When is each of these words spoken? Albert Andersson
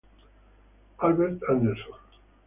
Albert 0.97 1.45
Andersson 1.45 1.93